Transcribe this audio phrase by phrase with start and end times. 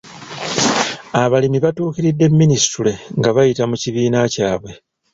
[1.21, 4.71] Abalimi batuukiridde minisitule nga bayita mu kibiina kyabwe.